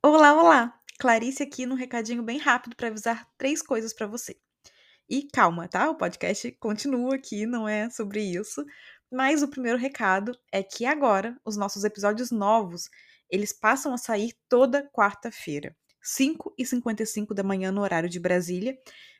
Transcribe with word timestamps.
Olá, 0.00 0.32
olá! 0.32 0.80
Clarice 1.00 1.42
aqui 1.42 1.66
num 1.66 1.74
recadinho 1.74 2.22
bem 2.22 2.38
rápido 2.38 2.76
para 2.76 2.86
avisar 2.86 3.28
três 3.36 3.60
coisas 3.60 3.92
para 3.92 4.06
você. 4.06 4.36
E 5.08 5.24
calma, 5.24 5.66
tá? 5.66 5.90
O 5.90 5.96
podcast 5.96 6.52
continua 6.60 7.16
aqui, 7.16 7.46
não 7.46 7.68
é 7.68 7.90
sobre 7.90 8.22
isso. 8.22 8.64
Mas 9.10 9.42
o 9.42 9.48
primeiro 9.48 9.76
recado 9.76 10.38
é 10.52 10.62
que 10.62 10.86
agora 10.86 11.36
os 11.44 11.56
nossos 11.56 11.82
episódios 11.82 12.30
novos, 12.30 12.88
eles 13.28 13.52
passam 13.52 13.92
a 13.92 13.98
sair 13.98 14.34
toda 14.48 14.88
quarta-feira, 14.92 15.76
5h55 16.02 17.34
da 17.34 17.42
manhã 17.42 17.72
no 17.72 17.82
horário 17.82 18.08
de 18.08 18.20
Brasília, 18.20 18.78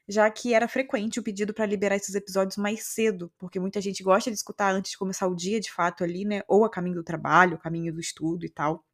já 0.08 0.30
que 0.30 0.54
era 0.54 0.68
frequente 0.68 1.18
o 1.18 1.24
pedido 1.24 1.52
para 1.52 1.66
liberar 1.66 1.96
esses 1.96 2.14
episódios 2.14 2.56
mais 2.56 2.84
cedo, 2.86 3.32
porque 3.36 3.58
muita 3.58 3.80
gente 3.80 4.02
gosta 4.02 4.30
de 4.30 4.36
escutar 4.36 4.72
antes 4.72 4.92
de 4.92 4.98
começar 4.98 5.26
o 5.26 5.34
dia 5.34 5.58
de 5.58 5.72
fato 5.72 6.04
ali, 6.04 6.24
né? 6.24 6.42
Ou 6.46 6.64
a 6.64 6.70
caminho 6.70 6.96
do 6.96 7.04
trabalho, 7.04 7.56
a 7.56 7.60
caminho 7.60 7.92
do 7.92 8.00
estudo 8.00 8.46
e 8.46 8.48
tal. 8.48 8.87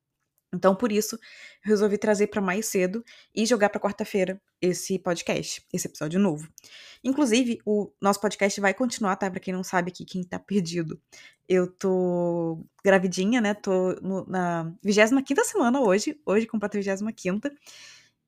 Então, 0.55 0.75
por 0.75 0.93
isso, 0.93 1.19
resolvi 1.63 1.99
trazer 1.99 2.29
para 2.29 2.41
mais 2.41 2.67
cedo 2.67 3.05
e 3.35 3.45
jogar 3.45 3.69
para 3.69 3.81
quarta-feira 3.81 4.41
esse 4.61 4.99
podcast, 4.99 5.67
esse 5.73 5.87
episódio 5.87 6.19
novo. 6.21 6.49
Inclusive, 7.03 7.61
o 7.67 7.93
nosso 8.01 8.21
podcast 8.21 8.61
vai 8.61 8.73
continuar, 8.73 9.17
tá? 9.17 9.31
Pra 9.31 9.41
quem 9.41 9.53
não 9.53 9.65
sabe 9.65 9.91
aqui, 9.91 10.05
quem 10.05 10.25
tá 10.25 10.39
perdido. 10.39 11.01
Eu 11.49 11.67
tô 11.67 12.65
gravidinha, 12.83 13.41
né? 13.41 13.53
Tô 13.55 13.95
no, 14.01 14.25
na 14.27 14.73
25 14.83 15.45
semana 15.45 15.81
hoje. 15.81 16.19
Hoje 16.25 16.47
completa 16.47 16.79
a 16.79 16.81
25. 16.81 17.51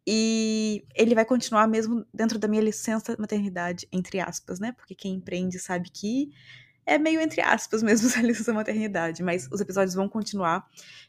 E 0.08 0.86
ele 0.94 1.14
vai 1.14 1.24
continuar 1.24 1.66
mesmo 1.66 2.06
dentro 2.14 2.38
da 2.38 2.46
minha 2.46 2.62
licença 2.62 3.16
maternidade, 3.18 3.88
entre 3.90 4.20
aspas, 4.20 4.60
né? 4.60 4.72
Porque 4.72 4.94
quem 4.94 5.14
empreende 5.14 5.58
sabe 5.58 5.90
que 5.90 6.30
é 6.86 6.98
meio 6.98 7.20
entre 7.20 7.40
aspas 7.40 7.82
mesmo 7.82 8.06
essa 8.08 8.22
licença 8.22 8.52
maternidade, 8.52 9.22
mas 9.22 9.48
os 9.50 9.60
episódios 9.60 9.94
vão 9.94 10.08
continuar. 10.08 10.64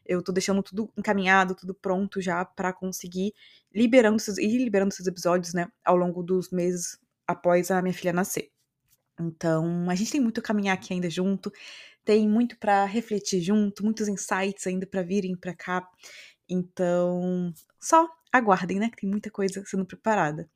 Eu 0.05 0.21
tô 0.23 0.31
deixando 0.31 0.63
tudo 0.63 0.91
encaminhado, 0.97 1.55
tudo 1.55 1.73
pronto 1.73 2.19
já 2.19 2.43
para 2.43 2.73
conseguir 2.73 3.33
liberando 3.73 4.17
esses, 4.17 4.37
ir 4.37 4.57
liberando 4.57 4.89
esses 4.91 5.05
episódios, 5.05 5.53
né, 5.53 5.67
ao 5.85 5.95
longo 5.95 6.23
dos 6.23 6.49
meses 6.49 6.97
após 7.27 7.69
a 7.69 7.81
minha 7.81 7.93
filha 7.93 8.11
nascer. 8.11 8.49
Então, 9.19 9.89
a 9.89 9.95
gente 9.95 10.11
tem 10.11 10.21
muito 10.21 10.39
a 10.39 10.43
caminhar 10.43 10.75
aqui 10.75 10.93
ainda 10.93 11.09
junto, 11.09 11.51
tem 12.05 12.27
muito 12.27 12.57
para 12.57 12.85
refletir 12.85 13.41
junto, 13.41 13.83
muitos 13.83 14.07
insights 14.07 14.65
ainda 14.67 14.85
para 14.87 15.01
virem 15.01 15.35
para 15.35 15.55
cá. 15.55 15.87
Então, 16.49 17.53
só 17.79 18.07
aguardem, 18.31 18.79
né, 18.79 18.89
que 18.89 18.97
tem 18.97 19.09
muita 19.09 19.29
coisa 19.31 19.63
sendo 19.65 19.85
preparada. 19.85 20.49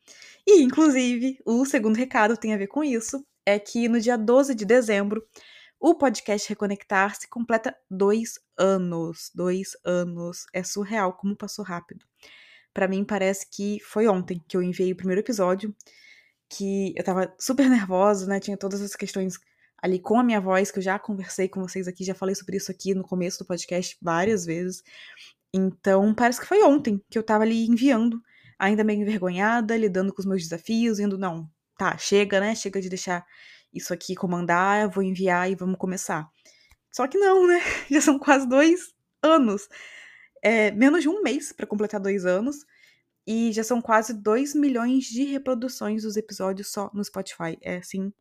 E, 0.48 0.62
inclusive, 0.62 1.40
o 1.46 1.66
segundo 1.66 1.96
recado 1.96 2.38
tem 2.38 2.54
a 2.54 2.58
ver 2.58 2.68
com 2.68 2.84
isso 2.84 3.26
é 3.46 3.60
que 3.60 3.88
no 3.88 4.00
dia 4.00 4.18
12 4.18 4.54
de 4.56 4.66
dezembro, 4.66 5.26
o 5.80 5.96
podcast 5.96 6.48
Reconectar-se 6.48 7.28
completa 7.28 7.76
dois 7.90 8.40
anos. 8.58 9.32
Dois 9.34 9.72
anos. 9.84 10.46
É 10.54 10.64
surreal 10.64 11.14
como 11.14 11.36
passou 11.36 11.66
rápido. 11.66 12.06
Para 12.74 12.88
mim, 12.88 13.04
parece 13.04 13.50
que 13.50 13.80
foi 13.82 14.08
ontem 14.08 14.42
que 14.48 14.56
eu 14.56 14.62
enviei 14.62 14.92
o 14.92 14.96
primeiro 14.96 15.22
episódio, 15.22 15.76
que 16.48 16.94
eu 16.96 17.04
tava 17.04 17.34
super 17.40 17.68
nervosa, 17.70 18.28
né? 18.28 18.40
Tinha 18.40 18.56
todas 18.56 18.82
as 18.82 18.96
questões 18.96 19.40
ali 19.82 20.00
com 20.00 20.20
a 20.20 20.24
minha 20.24 20.40
voz, 20.40 20.70
que 20.70 20.78
eu 20.78 20.84
já 20.84 21.00
conversei 21.00 21.50
com 21.50 21.62
vocês 21.62 21.88
aqui, 21.88 22.04
já 22.04 22.14
falei 22.14 22.36
sobre 22.36 22.58
isso 22.58 22.72
aqui 22.72 22.94
no 22.94 23.04
começo 23.04 23.40
do 23.40 23.46
podcast 23.48 23.98
várias 24.02 24.46
vezes. 24.46 24.84
Então, 25.52 26.14
parece 26.14 26.40
que 26.40 26.48
foi 26.48 26.64
ontem 26.64 27.02
que 27.10 27.18
eu 27.18 27.24
tava 27.24 27.44
ali 27.44 27.66
enviando, 27.66 28.22
ainda 28.60 28.84
meio 28.84 29.02
envergonhada, 29.02 29.76
lidando 29.76 30.14
com 30.14 30.22
os 30.22 30.26
meus 30.28 30.44
desafios, 30.44 31.00
indo, 31.00 31.18
não, 31.18 31.50
tá, 31.78 31.98
chega, 31.98 32.40
né? 32.40 32.56
Chega 32.56 32.82
de 32.82 32.90
deixar 32.90 33.26
isso 33.74 33.94
aqui 33.94 34.16
comandar, 34.16 34.90
vou 34.90 35.04
enviar 35.04 35.50
e 35.50 35.56
vamos 35.56 35.78
começar. 35.78 36.30
Só 36.92 37.08
que 37.08 37.18
não, 37.18 37.48
né? 37.48 37.60
Já 37.90 38.02
são 38.02 38.20
quase 38.20 38.48
dois 38.48 38.94
anos. 39.24 39.68
É, 40.44 40.72
menos 40.72 41.02
de 41.02 41.10
um 41.10 41.22
mês 41.22 41.52
para 41.54 41.68
completar 41.68 42.00
dois 42.00 42.26
anos. 42.26 42.66
E 43.26 43.52
já 43.52 43.64
são 43.64 43.80
quase 43.80 44.14
2 44.16 44.56
milhões 44.56 45.06
de 45.06 45.24
reproduções 45.24 46.02
dos 46.02 46.18
episódios 46.18 46.72
só 46.72 46.90
no 46.92 47.04
Spotify. 47.04 47.58
É 47.62 47.78
assim. 47.78 48.12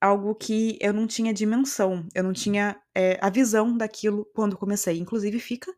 Algo 0.00 0.34
que 0.34 0.78
eu 0.80 0.92
não 0.92 1.06
tinha 1.06 1.32
dimensão, 1.32 2.06
eu 2.14 2.22
não 2.22 2.32
tinha 2.32 2.80
é, 2.94 3.18
a 3.20 3.30
visão 3.30 3.76
daquilo 3.76 4.24
quando 4.34 4.56
comecei. 4.56 4.98
Inclusive, 4.98 5.40
fica 5.40 5.72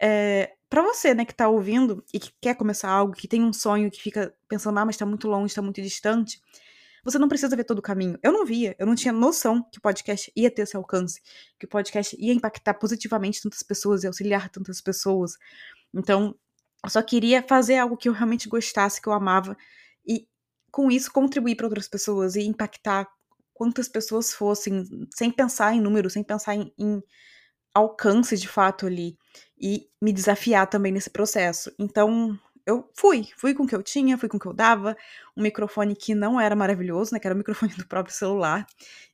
é, 0.00 0.55
para 0.68 0.82
você, 0.82 1.14
né, 1.14 1.24
que 1.24 1.34
tá 1.34 1.48
ouvindo 1.48 2.04
e 2.12 2.18
que 2.18 2.32
quer 2.40 2.54
começar 2.56 2.90
algo, 2.90 3.12
que 3.12 3.28
tem 3.28 3.42
um 3.42 3.52
sonho, 3.52 3.90
que 3.90 4.02
fica 4.02 4.34
pensando, 4.48 4.78
ah, 4.78 4.84
mas 4.84 4.96
tá 4.96 5.06
muito 5.06 5.28
longe, 5.28 5.54
tá 5.54 5.62
muito 5.62 5.80
distante, 5.80 6.40
você 7.06 7.18
não 7.18 7.28
precisa 7.28 7.54
ver 7.54 7.62
todo 7.62 7.78
o 7.78 7.82
caminho. 7.82 8.18
Eu 8.20 8.32
não 8.32 8.44
via, 8.44 8.74
eu 8.80 8.84
não 8.84 8.96
tinha 8.96 9.12
noção 9.12 9.62
que 9.70 9.78
o 9.78 9.80
podcast 9.80 10.32
ia 10.34 10.50
ter 10.50 10.62
esse 10.62 10.76
alcance, 10.76 11.22
que 11.56 11.64
o 11.64 11.68
podcast 11.68 12.16
ia 12.18 12.32
impactar 12.32 12.74
positivamente 12.74 13.40
tantas 13.40 13.62
pessoas 13.62 14.02
e 14.02 14.08
auxiliar 14.08 14.48
tantas 14.48 14.80
pessoas. 14.80 15.34
Então, 15.94 16.34
eu 16.84 16.90
só 16.90 17.00
queria 17.00 17.44
fazer 17.44 17.78
algo 17.78 17.96
que 17.96 18.08
eu 18.08 18.12
realmente 18.12 18.48
gostasse, 18.48 19.00
que 19.00 19.08
eu 19.08 19.12
amava, 19.12 19.56
e 20.04 20.26
com 20.72 20.90
isso 20.90 21.12
contribuir 21.12 21.54
para 21.54 21.66
outras 21.66 21.86
pessoas 21.86 22.34
e 22.34 22.42
impactar 22.42 23.08
quantas 23.54 23.88
pessoas 23.88 24.34
fossem, 24.34 24.84
sem 25.14 25.30
pensar 25.30 25.74
em 25.74 25.80
números, 25.80 26.12
sem 26.14 26.24
pensar 26.24 26.56
em, 26.56 26.72
em 26.76 27.00
alcance 27.76 28.36
de 28.36 28.48
fato 28.48 28.86
ali 28.86 29.18
e 29.60 29.86
me 30.00 30.12
desafiar 30.12 30.66
também 30.66 30.90
nesse 30.90 31.10
processo. 31.10 31.70
Então, 31.78 32.38
eu 32.64 32.90
fui, 32.94 33.28
fui 33.36 33.54
com 33.54 33.64
o 33.64 33.66
que 33.66 33.74
eu 33.74 33.82
tinha, 33.82 34.16
fui 34.16 34.28
com 34.28 34.38
o 34.38 34.40
que 34.40 34.46
eu 34.46 34.52
dava, 34.54 34.96
um 35.36 35.42
microfone 35.42 35.94
que 35.94 36.14
não 36.14 36.40
era 36.40 36.56
maravilhoso, 36.56 37.12
né, 37.12 37.20
que 37.20 37.26
era 37.26 37.34
o 37.34 37.38
microfone 37.38 37.74
do 37.76 37.86
próprio 37.86 38.14
celular. 38.14 38.66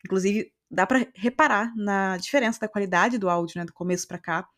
Inclusive, 0.04 0.52
dá 0.70 0.86
para 0.86 1.06
reparar 1.14 1.72
na 1.76 2.16
diferença 2.16 2.60
da 2.60 2.68
qualidade 2.68 3.18
do 3.18 3.28
áudio, 3.28 3.58
né, 3.58 3.64
do 3.64 3.72
começo 3.72 4.06
para 4.06 4.18
cá. 4.18 4.48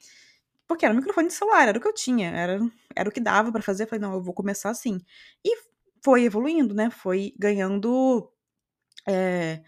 Porque 0.67 0.85
era 0.85 0.95
um 0.95 0.99
microfone 0.99 1.29
de 1.29 1.35
celular, 1.35 1.69
era 1.69 1.79
o 1.79 1.81
que 1.81 1.89
eu 1.89 1.95
tinha, 1.95 2.31
era, 2.31 2.61
era 2.95 3.09
o 3.09 3.13
que 3.13 3.21
dava 3.21 3.51
para 3.51 3.63
fazer. 3.63 3.85
Eu 3.85 3.89
falei, 3.89 4.01
não, 4.01 4.15
eu 4.15 4.23
vou 4.23 4.35
começar 4.35 4.71
assim. 4.71 4.99
E 5.45 5.59
foi 6.03 6.25
evoluindo, 6.25 6.75
né? 6.75 6.91
Foi 6.91 7.35
ganhando. 7.39 8.31
É, 9.07 9.63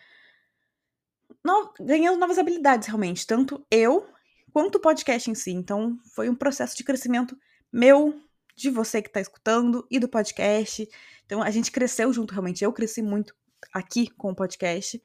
no, 1.44 1.72
ganhando 1.80 2.18
novas 2.18 2.38
habilidades, 2.38 2.88
realmente. 2.88 3.26
Tanto 3.26 3.64
eu 3.70 4.06
quanto 4.56 4.76
o 4.76 4.80
podcast 4.80 5.30
em 5.30 5.34
si. 5.34 5.50
Então, 5.50 5.98
foi 6.14 6.30
um 6.30 6.34
processo 6.34 6.74
de 6.74 6.82
crescimento 6.82 7.36
meu, 7.70 8.18
de 8.56 8.70
você 8.70 9.02
que 9.02 9.08
está 9.08 9.20
escutando 9.20 9.86
e 9.90 9.98
do 9.98 10.08
podcast. 10.08 10.88
Então, 11.26 11.42
a 11.42 11.50
gente 11.50 11.70
cresceu 11.70 12.10
junto, 12.10 12.32
realmente. 12.32 12.64
Eu 12.64 12.72
cresci 12.72 13.02
muito 13.02 13.34
aqui 13.70 14.08
com 14.08 14.30
o 14.30 14.34
podcast. 14.34 14.98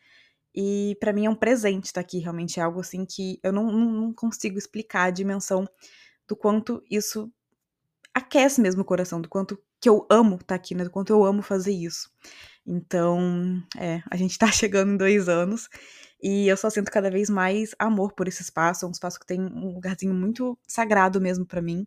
E 0.56 0.96
para 1.02 1.12
mim 1.12 1.26
é 1.26 1.30
um 1.30 1.36
presente 1.36 1.88
estar 1.88 2.02
tá 2.02 2.06
aqui, 2.06 2.20
realmente 2.20 2.62
é 2.62 2.64
algo 2.64 2.80
assim 2.80 3.06
que 3.06 3.42
eu 3.44 3.52
não, 3.52 3.66
não, 3.66 3.92
não, 3.92 4.14
consigo 4.14 4.58
explicar 4.58 5.04
a 5.04 5.12
dimensão 5.12 5.68
do 6.26 6.36
quanto 6.36 6.82
isso 6.90 7.30
aquece 8.14 8.62
mesmo 8.62 8.84
o 8.84 8.86
coração, 8.86 9.20
do 9.20 9.28
quanto 9.28 9.62
que 9.82 9.90
eu 9.90 10.08
amo 10.10 10.36
estar 10.36 10.46
tá 10.46 10.56
aqui, 10.56 10.74
né? 10.76 10.86
Do 10.86 10.92
quanto 10.92 11.12
eu 11.12 11.26
amo 11.26 11.42
fazer 11.42 11.74
isso. 11.74 12.10
Então, 12.66 13.62
é, 13.78 14.02
a 14.10 14.16
gente 14.16 14.38
tá 14.38 14.48
chegando 14.50 14.94
em 14.94 14.98
dois 14.98 15.28
anos 15.28 15.68
e 16.22 16.48
eu 16.48 16.56
só 16.56 16.70
sinto 16.70 16.92
cada 16.92 17.10
vez 17.10 17.30
mais 17.30 17.74
amor 17.80 18.14
por 18.14 18.28
esse 18.28 18.44
espaço. 18.44 18.86
É 18.86 18.88
um 18.88 18.92
espaço 18.92 19.20
que 19.20 19.26
tem 19.26 19.42
um 19.42 19.74
lugarzinho 19.74 20.14
muito 20.14 20.58
sagrado 20.68 21.20
mesmo 21.20 21.46
para 21.46 21.62
mim, 21.62 21.86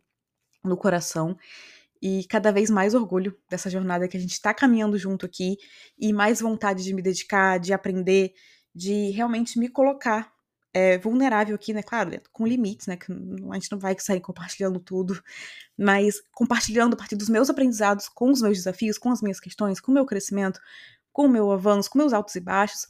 no 0.63 0.75
coração. 0.75 1.37
E 2.01 2.25
cada 2.25 2.51
vez 2.51 2.69
mais 2.69 2.93
orgulho 2.93 3.37
dessa 3.49 3.69
jornada 3.69 4.07
que 4.07 4.17
a 4.17 4.19
gente 4.19 4.39
tá 4.41 4.53
caminhando 4.53 4.97
junto 4.97 5.25
aqui. 5.25 5.57
E 5.97 6.11
mais 6.11 6.41
vontade 6.41 6.83
de 6.83 6.93
me 6.93 7.01
dedicar, 7.01 7.59
de 7.59 7.73
aprender, 7.73 8.33
de 8.73 9.11
realmente 9.11 9.57
me 9.57 9.69
colocar 9.69 10.33
é, 10.73 10.97
vulnerável 10.97 11.55
aqui, 11.55 11.73
né? 11.73 11.81
Claro, 11.81 12.11
com 12.33 12.45
limites, 12.45 12.87
né? 12.87 12.97
Que 12.97 13.13
a 13.13 13.53
gente 13.53 13.71
não 13.71 13.79
vai 13.79 13.95
sair 13.97 14.19
compartilhando 14.19 14.81
tudo, 14.81 15.23
mas 15.77 16.21
compartilhando 16.33 16.95
a 16.95 16.97
partir 16.97 17.15
dos 17.15 17.29
meus 17.29 17.49
aprendizados, 17.49 18.09
com 18.09 18.29
os 18.29 18.41
meus 18.41 18.57
desafios, 18.57 18.97
com 18.97 19.09
as 19.11 19.21
minhas 19.21 19.39
questões, 19.39 19.79
com 19.79 19.91
o 19.91 19.93
meu 19.95 20.05
crescimento, 20.05 20.59
com 21.13 21.27
o 21.27 21.29
meu 21.29 21.49
avanço, 21.51 21.89
com 21.89 21.97
meus 21.97 22.11
altos 22.11 22.35
e 22.35 22.41
baixos 22.41 22.85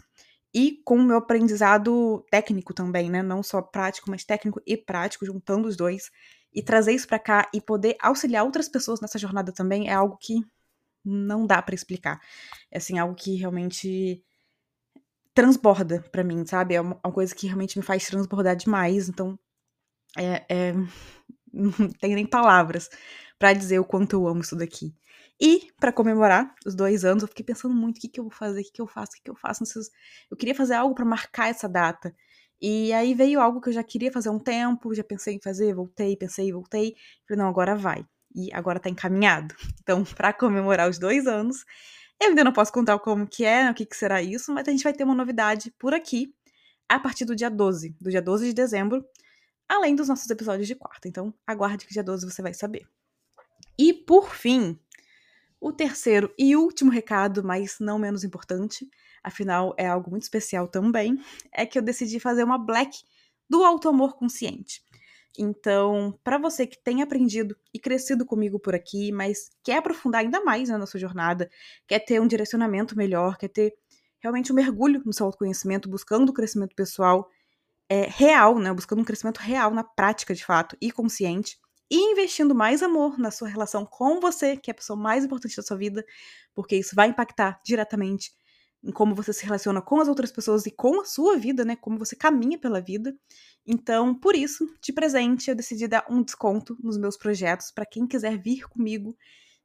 e 0.56 0.82
com 0.86 0.96
o 0.96 1.04
meu 1.04 1.18
aprendizado 1.18 2.26
técnico 2.32 2.74
também, 2.74 3.10
né? 3.10 3.22
Não 3.22 3.44
só 3.44 3.62
prático, 3.62 4.10
mas 4.10 4.24
técnico 4.24 4.62
e 4.66 4.78
prático, 4.78 5.26
juntando 5.26 5.68
os 5.68 5.76
dois 5.76 6.10
e 6.54 6.64
trazer 6.64 6.94
isso 6.94 7.06
para 7.06 7.20
cá 7.20 7.50
e 7.54 7.60
poder 7.60 7.98
auxiliar 8.00 8.46
outras 8.46 8.70
pessoas 8.70 9.02
nessa 9.02 9.20
jornada 9.20 9.52
também 9.52 9.90
é 9.90 9.94
algo 9.94 10.18
que 10.18 10.36
não 11.04 11.46
dá 11.46 11.62
para 11.62 11.76
explicar. 11.76 12.22
É 12.72 12.78
assim 12.78 12.98
algo 12.98 13.14
que 13.14 13.36
realmente 13.36 14.24
transborda 15.34 16.02
para 16.10 16.24
mim, 16.24 16.46
sabe? 16.46 16.76
É 16.76 16.80
uma, 16.80 16.96
coisa 17.12 17.36
que 17.36 17.48
realmente 17.48 17.78
me 17.78 17.84
faz 17.84 18.08
transbordar 18.08 18.56
demais, 18.56 19.10
então 19.10 19.38
é, 20.18 20.46
é 20.48 20.74
não 21.52 21.90
tem 22.00 22.16
nem 22.16 22.26
palavras 22.26 22.90
para 23.38 23.52
dizer 23.52 23.80
o 23.80 23.86
quanto 23.86 24.14
eu 24.14 24.26
amo 24.26 24.40
isso 24.40 24.56
daqui. 24.56 24.96
E, 25.40 25.70
para 25.80 25.92
comemorar 25.92 26.56
os 26.66 26.76
dois 26.76 27.04
anos, 27.04 27.24
eu 27.24 27.28
fiquei 27.28 27.46
pensando 27.46 27.76
muito 27.76 27.98
o 27.98 28.00
que, 28.00 28.08
que 28.08 28.20
eu 28.20 28.24
vou 28.24 28.32
fazer, 28.32 28.62
o 28.62 28.64
que, 28.64 28.72
que 28.72 28.82
eu 28.82 28.88
faço, 28.88 29.12
o 29.12 29.16
que, 29.16 29.24
que 29.24 29.30
eu 29.30 29.36
faço. 29.36 29.64
Eu 30.32 30.38
queria 30.38 30.56
fazer 30.56 30.76
algo 30.76 30.96
para 30.96 31.04
marcar 31.06 31.50
essa 31.50 31.68
data. 31.68 32.16
E 32.62 32.94
aí 32.94 33.14
veio 33.14 33.42
algo 33.42 33.60
que 33.60 33.70
eu 33.70 33.74
já 33.74 33.84
queria 33.84 34.12
fazer 34.12 34.30
há 34.30 34.32
um 34.32 34.40
tempo, 34.40 34.94
já 34.94 35.04
pensei 35.04 35.36
em 35.36 35.42
fazer, 35.42 35.74
voltei, 35.76 36.16
pensei, 36.16 36.52
voltei. 36.52 36.96
Falei, 37.28 37.44
não, 37.44 37.50
agora 37.50 37.76
vai. 37.76 38.06
E 38.34 38.54
agora 38.54 38.80
tá 38.80 38.90
encaminhado. 38.90 39.56
Então, 39.86 40.04
para 40.04 40.34
comemorar 40.34 40.90
os 40.90 40.98
dois 40.98 41.28
anos, 41.28 41.64
eu 42.20 42.30
ainda 42.30 42.44
não 42.44 42.52
posso 42.52 42.72
contar 42.72 42.98
como 43.00 43.28
que 43.28 43.46
é, 43.46 43.70
o 43.70 43.74
que, 43.74 43.86
que 43.86 43.96
será 43.96 44.20
isso, 44.22 44.52
mas 44.52 44.68
a 44.68 44.72
gente 44.72 44.84
vai 44.84 44.94
ter 44.94 45.04
uma 45.04 45.14
novidade 45.14 45.72
por 45.78 45.94
aqui 45.94 46.34
a 46.90 47.00
partir 47.00 47.26
do 47.26 47.36
dia 47.36 47.50
12, 47.52 47.96
do 48.02 48.10
dia 48.10 48.22
12 48.22 48.48
de 48.48 48.54
dezembro, 48.54 49.06
além 49.70 49.96
dos 49.96 50.08
nossos 50.08 50.30
episódios 50.30 50.68
de 50.68 50.74
quarta. 50.76 51.08
Então, 51.08 51.34
aguarde 51.46 51.86
que 51.86 51.94
dia 51.94 52.04
12 52.04 52.26
você 52.26 52.42
vai 52.42 52.54
saber. 52.54 52.88
por 54.08 54.34
fim, 54.34 54.80
o 55.66 55.74
terceiro 55.74 56.32
e 56.38 56.56
último 56.56 56.92
recado, 56.92 57.44
mas 57.44 57.78
não 57.80 57.98
menos 57.98 58.24
importante, 58.24 58.88
afinal 59.24 59.74
é 59.80 59.88
algo 59.88 60.12
muito 60.12 60.22
especial 60.22 60.68
também, 60.68 61.20
é 61.52 61.66
que 61.66 61.76
eu 61.76 61.82
decidi 61.82 62.20
fazer 62.20 62.44
uma 62.44 62.60
black 62.60 62.96
do 63.50 63.64
auto-amor 63.64 64.16
consciente. 64.16 64.84
Então, 65.40 66.20
para 66.24 66.38
você 66.38 66.68
que 66.68 66.78
tem 66.78 67.02
aprendido 67.02 67.58
e 67.74 67.80
crescido 67.80 68.24
comigo 68.28 68.60
por 68.60 68.76
aqui, 68.76 69.12
mas 69.12 69.50
quer 69.64 69.78
aprofundar 69.78 70.22
ainda 70.22 70.44
mais 70.44 70.70
né, 70.70 70.78
na 70.78 70.86
sua 70.86 71.00
jornada, 71.00 71.50
quer 71.88 71.98
ter 71.98 72.22
um 72.22 72.28
direcionamento 72.28 72.96
melhor, 72.96 73.36
quer 73.36 73.50
ter 73.50 73.74
realmente 74.20 74.52
um 74.52 74.56
mergulho 74.56 75.02
no 75.04 75.12
seu 75.12 75.26
autoconhecimento, 75.26 75.90
buscando 75.90 76.30
o 76.30 76.34
crescimento 76.34 76.76
pessoal 76.76 77.28
é, 77.90 78.04
real, 78.04 78.60
né, 78.60 78.72
buscando 78.72 79.02
um 79.02 79.06
crescimento 79.06 79.40
real 79.40 79.72
na 79.72 79.84
prática 79.84 80.36
de 80.36 80.46
fato 80.46 80.78
e 80.80 80.92
consciente, 80.92 81.58
e 81.90 81.98
investindo 82.12 82.56
mais 82.56 82.82
amor 82.82 83.18
na 83.18 83.32
sua 83.32 83.48
relação 83.48 83.86
com 83.86 84.20
você, 84.20 84.58
que 84.58 84.70
é 84.70 84.74
a 84.74 84.76
pessoa 84.76 84.98
mais 84.98 85.24
importante 85.24 85.56
da 85.56 85.64
sua 85.64 85.78
vida, 85.78 86.06
porque 86.54 86.76
isso 86.76 86.96
vai 86.96 87.10
impactar 87.10 87.60
diretamente 87.64 88.32
em 88.84 88.92
como 88.92 89.16
você 89.16 89.34
se 89.34 89.44
relaciona 89.44 89.82
com 89.82 90.00
as 90.00 90.08
outras 90.08 90.32
pessoas 90.32 90.66
e 90.66 90.72
com 90.72 91.02
a 91.02 91.06
sua 91.06 91.38
vida, 91.38 91.66
né? 91.66 91.76
Como 91.76 91.98
você 91.98 92.16
caminha 92.16 92.58
pela 92.58 92.80
vida. 92.80 93.16
Então, 93.66 94.14
por 94.14 94.36
isso, 94.36 94.68
de 94.82 94.94
presente, 94.94 95.50
eu 95.50 95.56
decidi 95.56 95.88
dar 95.88 96.06
um 96.10 96.22
desconto 96.22 96.78
nos 96.82 96.98
meus 96.98 97.18
projetos 97.18 97.72
para 97.72 97.86
quem 97.86 98.06
quiser 98.06 98.38
vir 98.38 98.68
comigo 98.70 99.18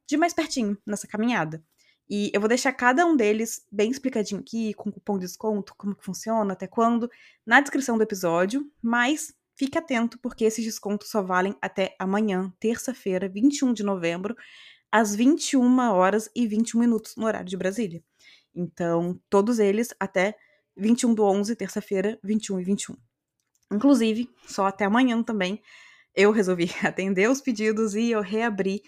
de 0.07 0.17
mais 0.17 0.33
pertinho 0.33 0.75
nessa 0.85 1.07
caminhada. 1.07 1.63
E 2.09 2.29
eu 2.33 2.41
vou 2.41 2.49
deixar 2.49 2.73
cada 2.73 3.05
um 3.05 3.15
deles 3.15 3.65
bem 3.71 3.89
explicadinho 3.89 4.41
aqui, 4.41 4.73
com 4.73 4.91
cupom 4.91 5.17
de 5.17 5.25
desconto, 5.25 5.73
como 5.77 5.95
que 5.95 6.03
funciona, 6.03 6.51
até 6.51 6.67
quando, 6.67 7.09
na 7.45 7.61
descrição 7.61 7.97
do 7.97 8.03
episódio, 8.03 8.69
mas 8.81 9.33
fique 9.61 9.77
atento 9.77 10.17
porque 10.17 10.43
esses 10.43 10.65
descontos 10.65 11.09
só 11.09 11.21
valem 11.21 11.55
até 11.61 11.95
amanhã, 11.99 12.51
terça-feira, 12.59 13.29
21 13.29 13.73
de 13.73 13.83
novembro, 13.83 14.35
às 14.91 15.15
21 15.15 15.77
horas 15.91 16.31
e 16.35 16.47
21 16.47 16.79
minutos 16.79 17.15
no 17.15 17.27
horário 17.27 17.47
de 17.47 17.55
Brasília. 17.55 18.03
Então, 18.55 19.21
todos 19.29 19.59
eles 19.59 19.93
até 19.99 20.35
21 20.75 21.13
do 21.13 21.23
11, 21.23 21.55
terça-feira, 21.55 22.19
21 22.23 22.59
e 22.59 22.63
21. 22.63 22.97
Inclusive, 23.71 24.27
só 24.47 24.65
até 24.65 24.85
amanhã 24.85 25.21
também, 25.21 25.61
eu 26.15 26.31
resolvi 26.31 26.71
atender 26.83 27.29
os 27.29 27.39
pedidos 27.39 27.93
e 27.93 28.09
eu 28.09 28.21
reabri 28.21 28.81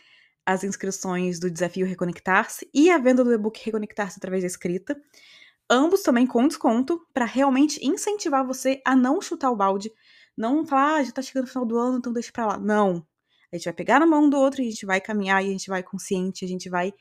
as 0.44 0.64
inscrições 0.64 1.40
do 1.40 1.52
desafio 1.52 1.86
Reconectar-se 1.86 2.68
e 2.74 2.90
a 2.90 2.98
venda 2.98 3.24
do 3.24 3.32
e-book 3.32 3.62
Reconectar-se 3.64 4.18
através 4.18 4.42
da 4.42 4.48
escrita. 4.48 5.00
Ambos 5.70 6.02
também 6.02 6.26
com 6.26 6.48
desconto, 6.48 7.00
para 7.14 7.26
realmente 7.26 7.80
incentivar 7.86 8.44
você 8.44 8.82
a 8.84 8.96
não 8.96 9.22
chutar 9.22 9.52
o 9.52 9.56
balde, 9.56 9.92
não 10.38 10.66
falar, 10.66 10.96
ah, 10.96 11.04
já 11.04 11.12
tá 11.12 11.22
chegando 11.22 11.46
o 11.46 11.48
final 11.48 11.66
do 11.66 11.78
ano, 11.78 11.98
então 11.98 12.14
deixa 12.14 12.32
pra 12.32 12.46
lá. 12.46 12.58
Não. 12.58 13.06
A 13.52 13.56
gente 13.56 13.66
vai 13.66 13.74
pegar 13.74 14.00
na 14.00 14.08
mão 14.08 14.30
do 14.30 14.38
outro 14.38 14.62
e 14.62 14.68
a 14.68 14.70
gente 14.70 14.86
vai 14.86 15.00
caminhar 15.00 15.44
e 15.44 15.48
a 15.48 15.52
gente 15.52 15.70
vai 15.70 15.84
consciente, 15.84 16.44
a 16.44 16.48
gente 16.48 16.70
vai 16.70 16.92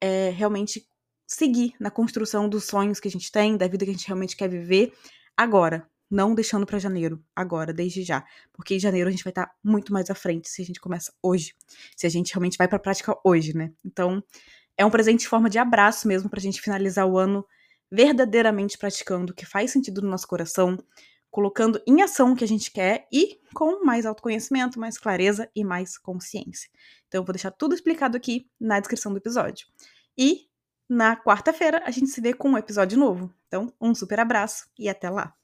é, 0.00 0.30
realmente 0.30 0.86
seguir 1.26 1.74
na 1.78 1.90
construção 1.90 2.48
dos 2.48 2.64
sonhos 2.64 2.98
que 2.98 3.06
a 3.06 3.10
gente 3.10 3.30
tem, 3.30 3.56
da 3.56 3.68
vida 3.68 3.84
que 3.84 3.90
a 3.90 3.94
gente 3.94 4.06
realmente 4.06 4.34
quer 4.34 4.48
viver 4.48 4.92
agora, 5.36 5.86
não 6.10 6.34
deixando 6.34 6.66
para 6.66 6.78
janeiro, 6.78 7.22
agora, 7.36 7.72
desde 7.72 8.02
já, 8.02 8.24
porque 8.52 8.74
em 8.74 8.80
janeiro 8.80 9.08
a 9.08 9.12
gente 9.12 9.22
vai 9.22 9.30
estar 9.30 9.46
tá 9.46 9.54
muito 9.62 9.92
mais 9.92 10.10
à 10.10 10.14
frente 10.14 10.48
se 10.48 10.62
a 10.62 10.64
gente 10.64 10.80
começa 10.80 11.12
hoje, 11.22 11.54
se 11.96 12.06
a 12.06 12.10
gente 12.10 12.32
realmente 12.32 12.58
vai 12.58 12.66
para 12.66 12.76
a 12.76 12.80
prática 12.80 13.14
hoje, 13.22 13.54
né? 13.54 13.72
Então, 13.84 14.22
é 14.76 14.84
um 14.84 14.90
presente 14.90 15.26
em 15.26 15.28
forma 15.28 15.48
de 15.48 15.58
abraço 15.58 16.08
mesmo 16.08 16.28
para 16.28 16.40
a 16.40 16.42
gente 16.42 16.60
finalizar 16.60 17.06
o 17.06 17.18
ano 17.18 17.46
verdadeiramente 17.92 18.78
praticando 18.78 19.32
o 19.32 19.34
que 19.34 19.44
faz 19.44 19.70
sentido 19.72 20.00
no 20.00 20.08
nosso 20.08 20.26
coração, 20.26 20.78
colocando 21.30 21.80
em 21.86 22.02
ação 22.02 22.32
o 22.32 22.36
que 22.36 22.44
a 22.44 22.48
gente 22.48 22.70
quer 22.70 23.06
e 23.12 23.40
com 23.54 23.84
mais 23.84 24.04
autoconhecimento, 24.04 24.80
mais 24.80 24.98
clareza 24.98 25.50
e 25.54 25.64
mais 25.64 25.96
consciência. 25.96 26.70
Então, 27.06 27.20
eu 27.20 27.24
vou 27.24 27.32
deixar 27.32 27.50
tudo 27.50 27.74
explicado 27.74 28.16
aqui 28.16 28.48
na 28.60 28.80
descrição 28.80 29.12
do 29.12 29.18
episódio. 29.18 29.66
E 30.16 30.48
na 30.88 31.16
quarta-feira 31.16 31.82
a 31.84 31.90
gente 31.90 32.08
se 32.08 32.20
vê 32.20 32.32
com 32.34 32.50
um 32.50 32.58
episódio 32.58 32.98
novo. 32.98 33.32
Então, 33.46 33.72
um 33.80 33.94
super 33.94 34.20
abraço 34.20 34.68
e 34.78 34.88
até 34.88 35.08
lá! 35.08 35.39